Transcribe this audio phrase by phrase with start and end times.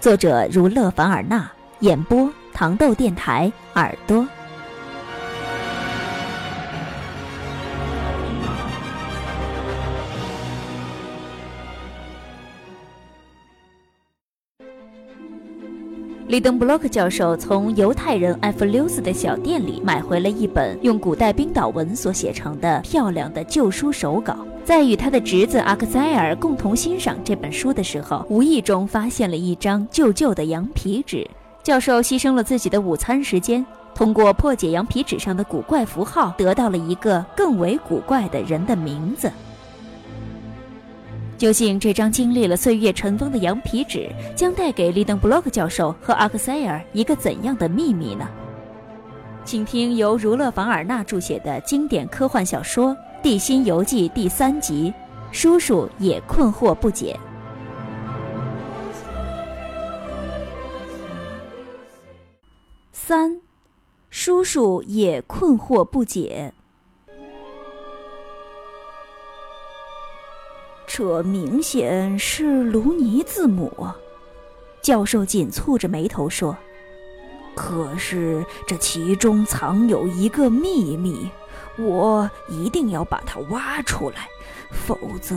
[0.00, 4.24] 作者如勒凡尔纳，演播糖豆电台耳朵。
[16.28, 24.36] 里登布洛克教授从犹太人艾弗留斯的小店里买回了一本用古代冰岛文所写成的漂亮的旧书手稿。
[24.62, 31.26] 在与他的侄子阿克塞尔共同欣赏这本书的时候，无意中发现了一张旧旧的羊皮纸。
[31.62, 39.32] 教授牺牲了自己的午餐时间，通过破解羊皮纸上的古怪符号，得到了一个更为古怪的人的名字。
[41.38, 48.28] 究竟这张经历了岁月尘封的羊皮纸，将带给利登布洛克教授和阿克塞尔一个怎样的秘密呢？
[49.44, 52.90] 请听由儒勒·凡尔纳著写的经典科幻小说。
[53.22, 54.92] 《地心游记》第三集，
[55.32, 57.18] 叔叔也困惑不解。
[62.92, 63.40] 三，
[64.10, 66.52] 叔叔也困惑不解。
[70.98, 73.86] 这明显是卢尼字母，
[74.82, 76.56] 教授紧蹙着眉头说
[77.54, 81.30] ：“可是这其中藏有一个秘密。”
[81.78, 84.26] 我一定要把它挖出来，
[84.72, 85.36] 否则，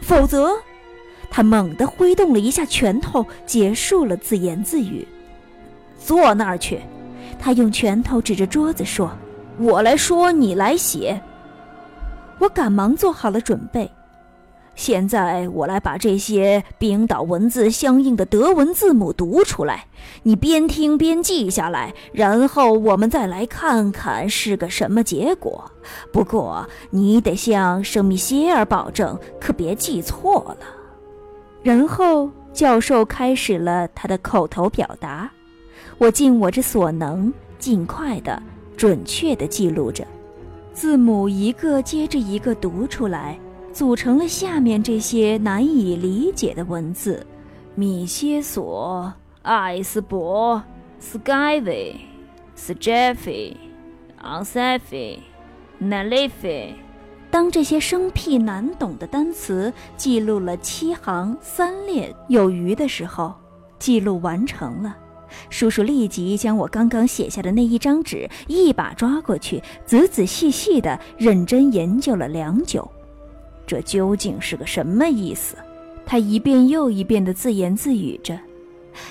[0.00, 0.52] 否则，
[1.28, 5.04] 他猛地挥动了一下拳头，结束了自言自语。
[5.98, 6.80] 坐那儿去，
[7.36, 9.10] 他用拳头指着桌子说
[9.58, 11.20] ：“我来说，你来写。”
[12.38, 13.90] 我赶忙做好了准备。
[14.76, 19.86] 现在我来把这些冰岛文字相应的德文字母读出来，
[20.24, 25.70] 你边听边记下来，然后我们再来看看是个什么结果。
[26.12, 30.66] 不过你得向圣米歇尔保证，可别记错了。
[31.62, 35.30] 然后教授开始了他的口头表达，
[35.98, 38.42] 我尽我之所能，尽快的、
[38.76, 40.04] 准确的记录着，
[40.72, 43.38] 字母一个接着一个读出来。
[43.74, 47.26] 组成了下面这些难以理解的文字：
[47.74, 49.12] 米歇索、
[49.42, 50.62] 艾斯伯、
[51.00, 51.96] 斯盖维、
[52.54, 53.54] 斯杰菲、
[54.18, 55.18] 昂塞菲、
[55.76, 56.72] 奈雷菲。
[57.32, 63.34] 当这些生僻难懂的单词记录了七行三列有余的时候，
[63.80, 64.96] 记录完成了。
[65.50, 72.88] 叔叔立即将我刚刚写下的那一张纸一把抓过去，仔仔细细地认真研究了良久。
[73.66, 75.56] 这究竟是个什么意思？
[76.06, 78.38] 他一遍又一遍地自言自语着。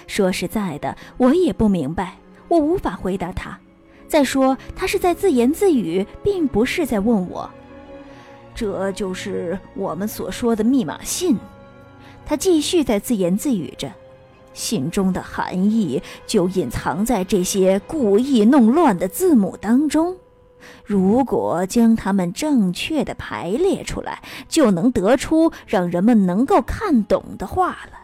[0.08, 3.60] 说实在的，我也不明白，我无法回答他。
[4.08, 7.50] 再说，他是在自言自语，并不是在问我。
[8.54, 11.36] 这就是我们所说的密码信。
[12.26, 13.92] 他继续在自言自语着，
[14.54, 20.16] 信中的含义就隐藏在这些故意弄乱的字母当中。
[20.84, 28.00] 如果将它们正确的排列出来，就能得出让人们能够看懂的话了。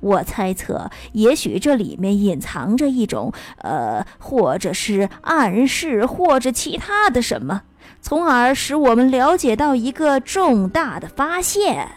[0.00, 7.62] 我猜测，也许这里面隐藏着一种，呃，或者是暗示，或者其他的什么，
[8.00, 11.88] 从而使我们了解到一个重大的发现。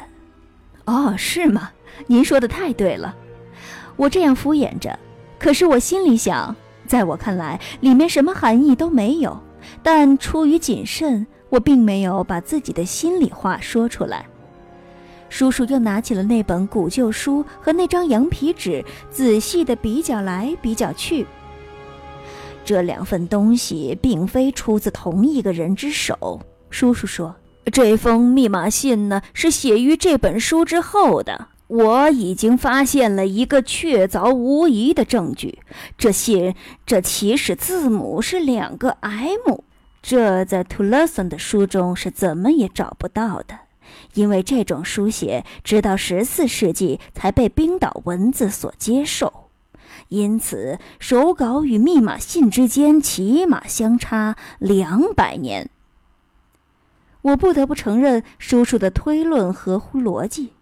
[0.85, 1.72] 哦，是吗？
[2.08, 3.16] 您说的太对了。
[3.96, 4.97] 我这样敷衍着，
[5.40, 6.56] 可是我心里想，
[6.88, 9.40] 在我看来，里面什么含义都没有。
[9.84, 14.26] 但出于谨慎，我并没有把自己的心里话说出来。
[15.30, 21.26] 叔叔又拿起了那本古旧书和那张羊皮纸，仔细地比较来比较去。
[22.66, 26.40] 这两份东西并非出自同一个人之手。
[26.70, 27.35] 叔叔说
[27.72, 31.47] ：“这封密码信呢，是写于这本书之后的。
[31.72, 35.59] 我已经发现了一个确凿无疑的证据。
[35.97, 36.53] 这信，
[36.85, 39.62] 这起始字母是两个 M。”
[40.03, 43.59] 这在图勒森的书中是怎么也找不到的，
[44.16, 49.46] 因为这种书写直到十四世纪才被冰岛文字所接受，
[50.09, 55.70] 因此手稿与密码信之间起码相差两百年。
[57.22, 60.53] 我不得不承认叔叔的推论合乎逻辑，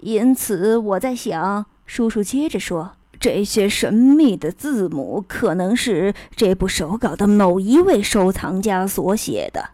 [0.00, 9.70] 因此我在想，叔叔接着说：“这些神秘的字母可能是这部手稿的某一位收藏家所写的。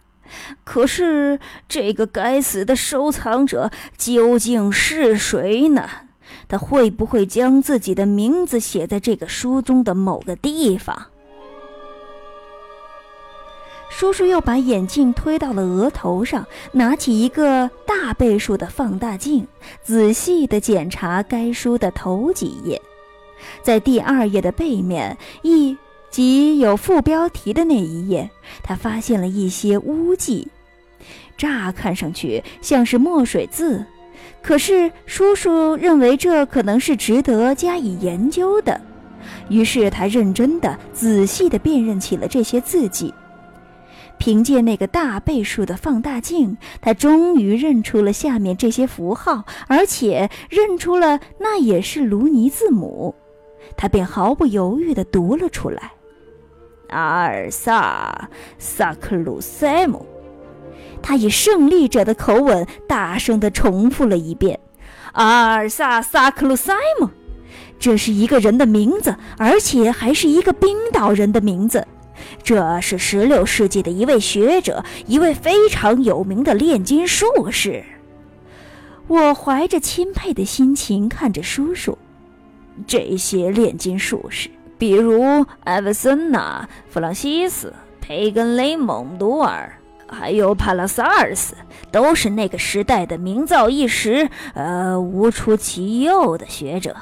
[0.63, 5.87] 可是，这个该死的收藏者究竟是谁呢？
[6.47, 11.07] 他会不会将自己的名字写在这个书中的某个地方？”
[13.95, 19.47] 叔叔又把眼镜推到了额头上，拿起一个大倍数的放大镜，
[19.83, 22.81] 仔细地检查该书的头几页。
[23.61, 25.77] 在第二页的背面，一
[26.09, 28.29] 即有副标题的那一页，
[28.63, 30.47] 他发现了一些污迹，
[31.37, 33.85] 乍看上去像是墨水字，
[34.41, 38.81] 可是叔叔认为这可能是值得加以研究的。
[39.49, 43.13] 于是他认真地、仔细地辨认起了这些字迹。
[44.17, 53.13] 凭借那个大倍数的放大镜，他终于认出了下面这些符号，而且认出了那也是卢尼字母。
[53.75, 55.91] 他便毫不犹豫地读了出来
[56.89, 60.05] ：“阿尔萨萨克鲁塞姆。”
[61.01, 64.57] 他以胜利者的口吻大声地重复了一遍
[65.13, 67.09] ：“阿尔萨萨克鲁塞姆。”
[67.77, 71.85] 这是一个人的名字，而且还是一个冰岛人的名字。
[72.43, 77.83] 这是十六世纪的一位学者，一位非常有名的炼金术士。
[79.07, 81.97] 我怀着钦佩的心情看着叔叔。
[82.87, 89.77] 这些炼金术士，比如艾文森纳、弗朗西斯、培根、雷蒙多尔，
[90.07, 91.55] 还有帕拉萨尔斯，
[91.91, 96.95] 都是那个时代的名噪一时、呃无出其右的学者。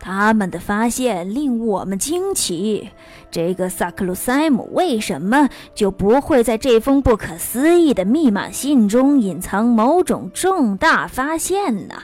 [0.00, 2.88] 他们的发现令我们惊奇。
[3.30, 11.94] 这个萨克鲁塞姆为什么就不会在这封不可思议的密码信中隐藏某种重大发现呢？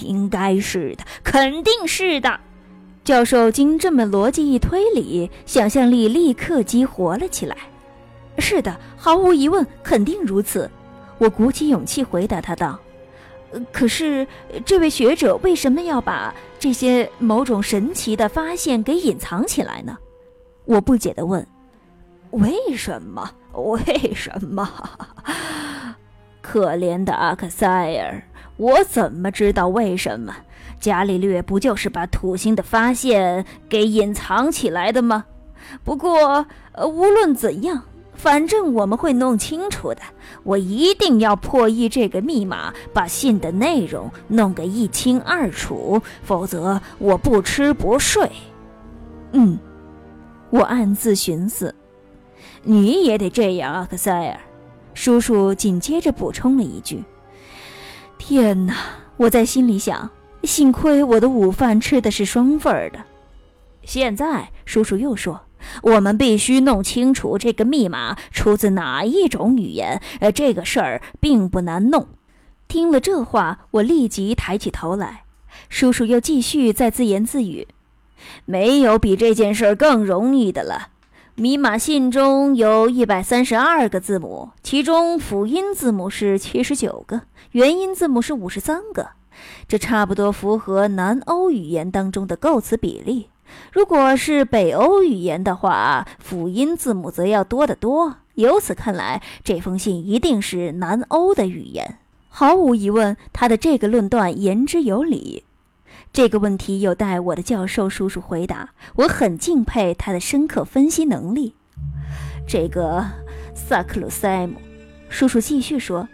[0.00, 2.38] 应该是的，肯定是的。
[3.04, 7.56] 教授经这么逻辑一推理，想象力立刻激活了起来。
[8.38, 10.70] 是的，毫无疑问，肯定如此。
[11.16, 12.78] 我鼓起勇气回答他道。
[13.72, 14.26] 可是，
[14.64, 19.96] 这位学者为什么要把这些某种神奇的发现给隐藏起来呢？
[20.64, 21.46] 我不解地问
[22.32, 23.30] ：“为什么？
[23.54, 24.68] 为什么？”
[26.42, 28.22] 可怜的阿克塞尔，
[28.56, 30.34] 我怎么知道为什么？
[30.78, 35.24] 伽利略不就是把土星的发现给隐藏起来的吗？
[35.82, 36.46] 不过，
[36.86, 37.82] 无论怎样。
[38.18, 40.02] 反正我们会弄清楚的，
[40.42, 48.28] 我一定要破译这个密码，把信的内容弄个一清二楚，否则我不吃不睡。
[49.32, 49.56] 嗯，
[50.50, 51.72] 我暗自寻思，
[52.64, 54.40] 你也得这样，阿克塞尔。
[54.94, 57.04] 叔叔紧接着补充了一句
[58.18, 58.74] ：“天哪！”
[59.16, 60.10] 我在心里想，
[60.42, 62.98] 幸亏我的午饭吃的是双份儿的。
[63.84, 65.40] 现在，叔叔又说。
[65.82, 70.00] 我们必须弄清楚这个密码出自哪一种语言。
[70.20, 72.08] 呃，这个事儿并不难弄。
[72.68, 75.24] 听了这话，我立即抬起头来。
[75.68, 77.66] 叔叔又继续在自言自语
[78.44, 80.88] ：“没有比这件事儿更容易的了。
[81.34, 87.22] 密码信中有一百三十二个字母，其中辅音字母是七十九个，
[87.52, 89.10] 元音字母是五十三个。
[89.66, 93.28] 这差不多符合南欧语言当中的构词比例。”
[93.72, 98.16] 如果是北欧语言的话，辅音字母则要多得多。
[98.34, 101.98] 由此看来，这封信一定是南欧的语言。
[102.28, 105.44] 毫无疑问，他的这个论断言之有理。
[106.12, 108.70] 这个问题有待我的教授叔叔回答。
[108.96, 111.54] 我很敬佩他的深刻分析能力。
[112.46, 113.04] 这个
[113.54, 114.54] 萨克鲁塞姆，
[115.08, 116.08] 叔叔继续说。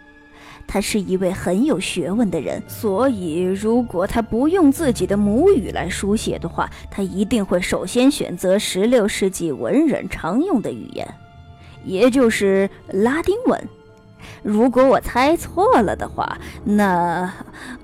[0.67, 11.07] 他是一位很有学问的人，所以如果他不用自己的母语来书写的话，他一定会首先选择16世纪文人常用的语言，
[11.83, 13.61] 也就是拉丁文。
[14.41, 17.31] 如果我猜错了的话，那，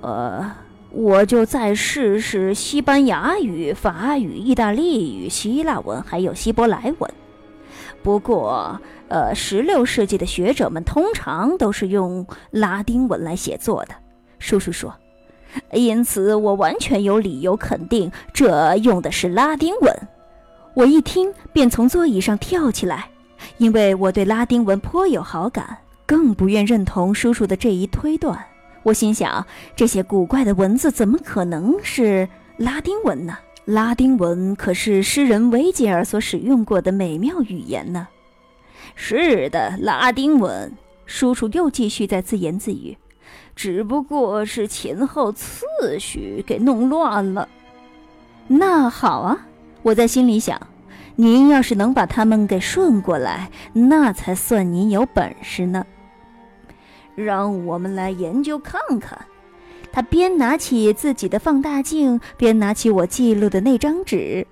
[0.00, 0.52] 呃，
[0.90, 7.10] 我就再试试西班牙语、法语、意大利语、希腊文，还有希伯来文。
[8.02, 13.94] 不过，呃，十六世纪的学者们通常都是用拉丁文来写作的。
[14.38, 14.92] 叔叔说，
[15.72, 19.94] 因此我完全有理由肯定这用的是拉丁文。
[20.74, 23.08] 我一听便从座椅上跳起来，
[23.58, 28.36] 因为我对拉丁文颇有好感，更不愿认同叔叔的这一推断。
[28.82, 33.38] 我心想，这些古怪的文字怎么可能是拉丁文呢？
[33.64, 38.08] 拉丁文可是诗人维吉尔所使用过的美妙语言呢。
[38.94, 40.72] 是的，拉丁文。
[41.06, 42.96] 叔叔又继续在自言自语，
[43.54, 45.56] 只不过是前后次
[45.98, 47.48] 序给弄乱了。
[48.48, 49.46] 那好啊，
[49.82, 50.60] 我在心里想，
[51.16, 55.84] 您要是能把它们给顺过来，那才算您有本事呢。
[57.14, 59.18] 让我们来研究看看。
[59.92, 64.46] 他边拿起自己的放大镜，边拿起我记录的那张纸。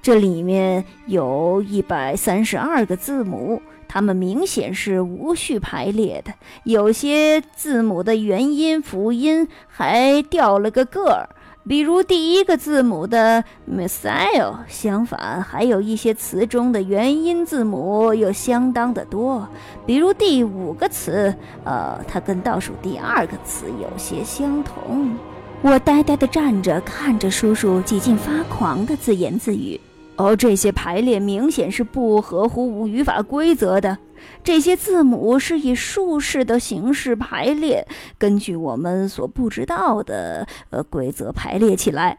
[0.00, 6.32] 这里面有一百三十二个字母，它们明显是无序排列的，
[6.64, 11.28] 有些字母的元音、辅音还掉了个个儿。
[11.66, 19.46] 比如第一个字母的 missile，相反，还有一些词中的元音字母又相当的多。
[19.86, 21.32] 比如第五个词，
[21.64, 25.16] 呃，它跟倒数第二个词有些相同。
[25.60, 29.80] 我呆呆地站着，看着叔叔几近发狂的自言自语。
[30.16, 33.96] 哦，这些排列明显是不合乎语法规则的。
[34.44, 37.86] 这些字母是以竖式的形式排列，
[38.18, 42.18] 根据我们所不知道的呃规则排列起来。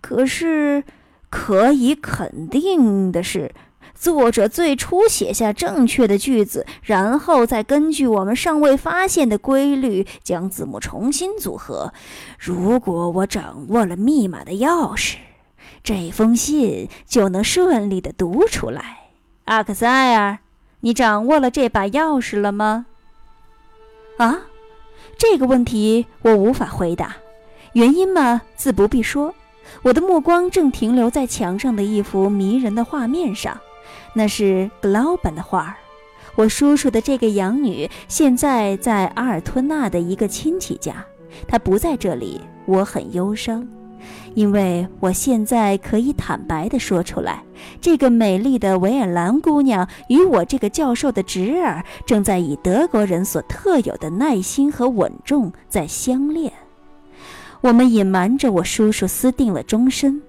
[0.00, 0.82] 可是，
[1.30, 3.52] 可以肯定的是，
[3.94, 11.92] 作者最初写下正确的句子，然后再根据我们尚未发现的规律将字母重新组合。
[12.38, 15.16] 如果我掌握了密码的钥匙。
[15.84, 19.10] 这封信就能顺利的读出来。
[19.44, 20.38] 阿克塞尔，
[20.80, 22.86] 你掌握了这把钥匙了吗？
[24.18, 24.38] 啊，
[25.18, 27.16] 这个问题我无法回答。
[27.72, 29.34] 原因嘛，自不必说。
[29.82, 33.60] 我的目光正停留在墙上的一幅迷人的画面上，
[34.14, 35.74] 那是格劳本的画儿。
[36.36, 41.04] 我叔叔的这个养女现在在阿尔吞纳的一个亲戚家，
[41.46, 43.68] 她不在这里，我很忧伤。
[44.38, 47.42] 因为我现在可以坦白地说出来，
[47.80, 56.52] 这个美丽的维尔兰姑娘与我这个教授的侄儿正在以德国人所特有的耐心和稳重在相恋。
[57.62, 60.22] 我们隐瞒着我叔叔私定了终身，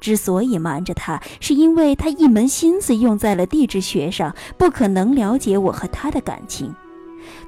[0.00, 6.70] 之所以瞒着他，是因为他一门心思用在了地质学上，不可能了解我和他的感情。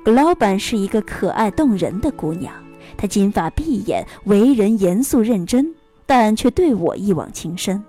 [0.03, 2.51] 格劳本是一个可爱动人的姑娘。
[2.97, 5.75] 她金发碧眼，为人严肃认真，
[6.09, 7.85] 但却对我一往情深，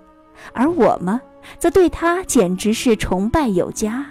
[0.52, 1.18] 而我嘛，
[1.58, 4.04] 则对她简直是崇拜有加。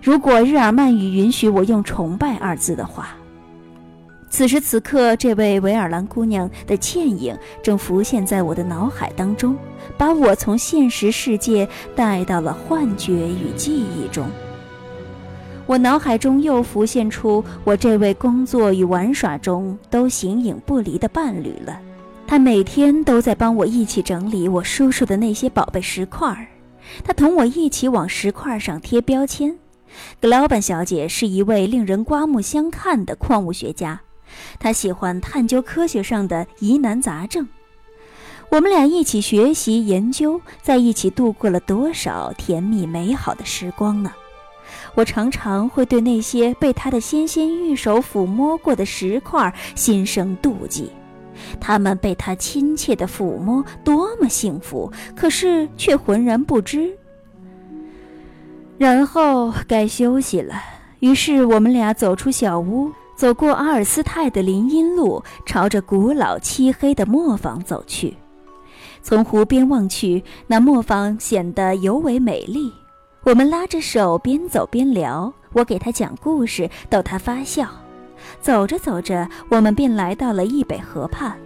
[0.00, 3.08] 如果日耳曼语允许我用“崇拜”二字的话，
[4.30, 9.56] 此时此刻，这位维尔兰姑娘的倩影正浮现在我的脑海当中，
[9.98, 14.24] 把我从现实世界带到了幻觉与记忆中。
[15.66, 21.80] 我脑海中又浮现出我这位工作与玩耍中都形影不离的伴侣了。
[22.26, 26.48] 他每天都在帮我一起整理我叔叔的那些宝贝石块儿，
[27.04, 29.56] 他同我一起往石块上贴标签。
[30.20, 34.00] 格劳本小姐是一位令人刮目相看的矿物学家，
[34.58, 37.46] 她喜欢探究科学上的疑难杂症。
[38.50, 44.12] 我们俩一起学习研究，在一起度过了多少甜蜜美好的时光呢？
[44.96, 50.90] 我常常会对那些被他的纤纤玉手抚摸过的石块心生妒忌，
[51.60, 54.92] 他们被他亲切的抚摸，多么幸福！
[55.16, 56.96] 可是却浑然不知。
[58.76, 60.54] 然后该休息了，
[61.00, 68.16] 于是我们俩走出小屋，走过阿尔斯泰的林荫路，朝着古老漆黑的磨坊走去。
[69.02, 72.72] 从湖边望去，那磨坊显得尤为美丽。
[73.22, 75.32] 我们拉着手，边走边聊。
[75.52, 77.68] 我给他讲故事，逗他发笑。
[78.40, 81.36] 走着走着，我们便来到了易北河畔。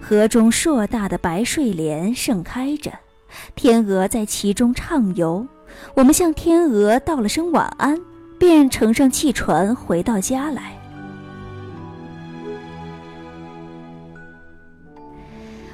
[0.00, 2.92] 河中硕大的白睡莲盛开着，
[3.54, 5.46] 天鹅在其中畅游。
[5.94, 7.98] 我们向天鹅道了声晚安，
[8.38, 10.76] 便乘上汽船回到家来。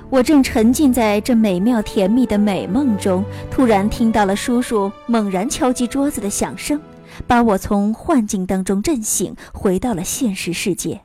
[0.09, 6.80] 我正沉浸在这美妙甜蜜的美梦中，突然听到了叔叔猛然敲击桌子的响声，
[7.27, 11.03] 把我从幻境当中震醒，回到了现实世界。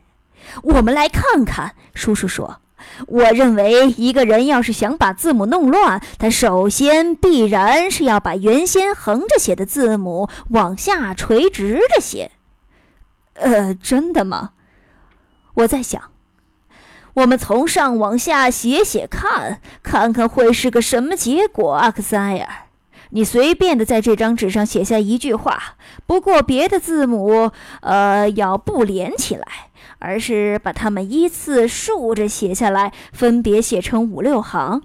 [0.63, 2.59] 我们来看看，叔叔说
[3.07, 12.31] ：“我认为一个人要是想把字母弄乱，他首先必然是要把原先横着写的字母往下垂直着写。”
[13.35, 14.51] 呃，真的吗？
[15.53, 16.01] 我在想。
[17.13, 21.73] 我们从上往下写写看，看看会是个什么结果。
[21.73, 22.67] 阿克塞尔，
[23.11, 25.75] 你随便的在这张纸上写下一句话，
[26.05, 27.51] 不过别的字母，
[27.81, 29.45] 呃，要不连起来，
[29.99, 34.83] 而是把它们依次竖着写下来，分别写成五六行。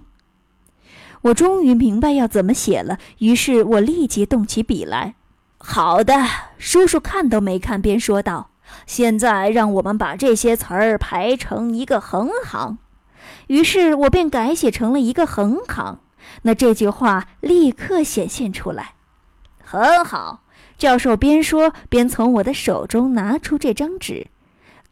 [1.23, 5.15] 我终于明白要怎么写了，于是我立即动起笔来。
[5.59, 6.15] 好的，
[6.59, 8.51] 叔叔看都没看，便说道。
[8.85, 12.79] 现在让我们把这些词儿排成一个横行。
[13.47, 16.01] 于是我便改写成了一个横行。
[16.43, 18.95] 那这句话立刻显现出来。
[19.65, 20.43] 很好，
[20.79, 24.29] 教授边说边从我的手中拿出这张纸。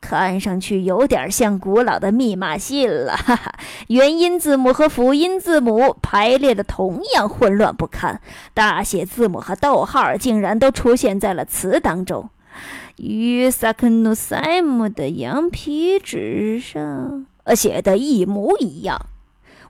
[0.01, 3.55] 看上去有点像古老的密码信了，哈哈！
[3.89, 8.21] 元音字母和辅音字母排列的同样混乱不堪，
[8.53, 12.29] 大写字母和逗号竟然都出现在了词当中，
[12.97, 19.07] 与萨克努塞姆的羊皮纸上呃写的一模一样。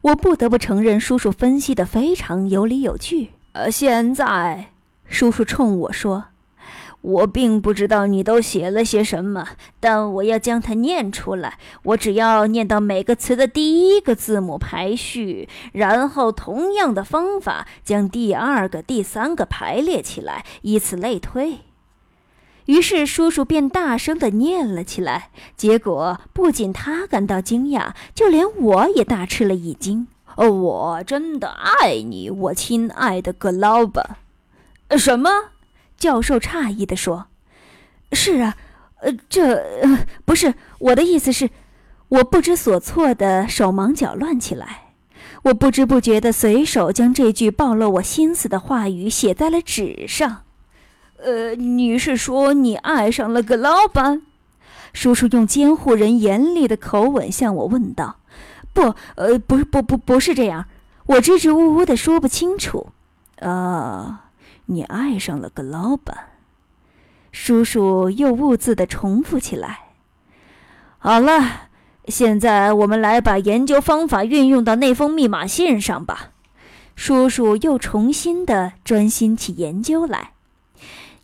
[0.05, 3.31] 我不得不承认，叔叔分析的非常有理有据。
[3.53, 4.67] 呃，现在，
[5.09, 6.27] 叔叔冲我说。
[7.01, 9.49] 我并不知道你都写了些什么，
[9.81, 11.59] 但我要将它念出来。
[11.85, 21.61] 我只要念到每个词的第一个字母排序，然后同样的方法将第二个、第三个排列起来，以此类推。
[22.67, 25.31] 于是叔叔便大声的念了起来。
[25.57, 30.07] 结果不仅他感到惊讶，就连我也大吃了一惊。
[30.37, 34.19] 哦，我真的爱你，我亲爱的格劳巴。
[34.97, 35.31] 什么？
[35.97, 37.27] 教授诧异的说
[38.13, 38.57] ：“是啊，
[39.01, 41.51] 呃，这呃、不是我的意思是，
[42.09, 44.95] 我不知所措的手忙脚乱起来。
[45.45, 50.44] 我不知不觉的随手将这句暴露我心思的话语写在了纸上。
[51.25, 54.23] 呃，你是说你爱上了个老板？”
[54.93, 58.17] 叔叔用监护人严厉的口吻向我问道
[58.73, 60.67] ：“不，呃，不，不，不，不是这样。”
[61.07, 62.89] 我支支吾吾的说不清楚。
[63.41, 64.21] 啊。
[64.67, 66.17] 你爱上了个老板，
[67.33, 69.81] 叔叔又兀自的重复起来。
[70.97, 71.69] 好了，
[72.07, 76.31] 现在我们来把研究方法运用到那封密码信上吧。
[76.97, 80.31] 叔叔又重新的专心起研究来，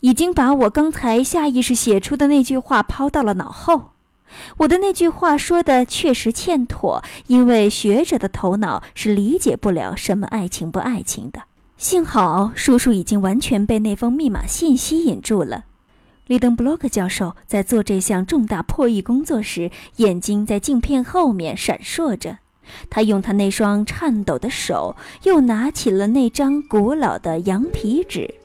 [0.00, 3.90] 已经把我刚才下意识写出的那句话抛到了脑后。
[4.58, 11.42] 我的那句话说的确实欠妥，因为学者的头脑是理解不了什么爱情不爱情的。
[11.76, 15.64] 幸好叔叔已经完全被那封密码信吸引住了。
[16.26, 22.38] 利登布洛克教授在做这项重大破译工作时，眼睛在镜片后面闪烁着。
[22.88, 28.36] 他用他那双颤抖的手，又拿起了那张古老的羊皮纸。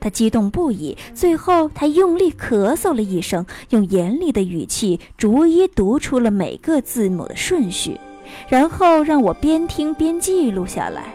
[0.00, 8.00] 他激动不已，最后他用力咳嗽了一声，用严厉的语气逐一读出了每个字母的顺序，
[8.48, 11.14] 然后让我边听边记录下来。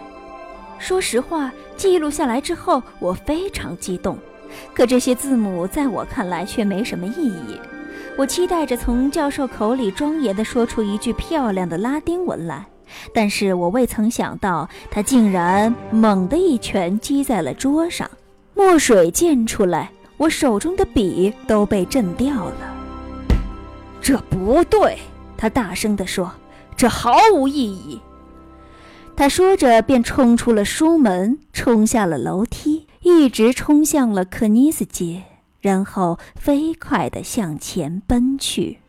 [0.80, 4.17] 说实话，记录下来之后，我非常激动。
[4.73, 7.60] 可这些字母在我看来却没什么意义。
[8.15, 12.65] 我期待着从教授口里庄严地说出一句漂亮的拉丁文来，
[13.13, 18.10] 但是我未曾想到，他竟然猛地一拳击在了桌上，
[18.58, 22.76] 墨水溅出来，我手中的笔都被震掉了。
[24.02, 24.98] 这不对，
[25.38, 26.34] 他大声地说
[26.76, 28.02] ：“这毫无意义。”
[29.15, 35.22] 他说着，便冲出了书门，冲下了楼梯，一直冲向了克尼斯街，
[35.62, 38.80] 然后飞快地向前奔去。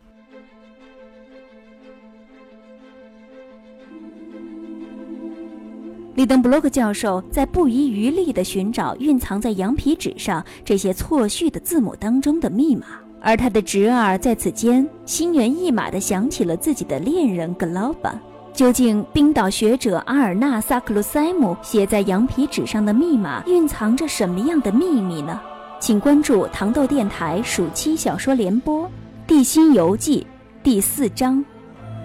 [6.19, 12.87] 利登布洛克教授在不遗余力地寻找蕴藏在羊皮纸上这些错序的字母当中的密码，
[13.21, 18.21] 而他的侄儿在此间心猿意马地想起了自己的恋人格劳巴。
[18.51, 25.39] 究竟冰岛学者阿尔纳萨克鲁塞姆写在羊皮纸上的密码蕴藏着什么样的秘密呢？
[25.79, 28.83] 请关注糖豆电台暑期小说联播
[29.25, 30.27] 《地心游记》
[30.65, 31.41] 第四章，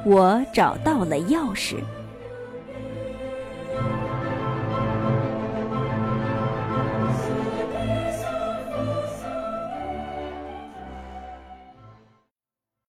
[0.07, 1.79] 我找到了钥匙。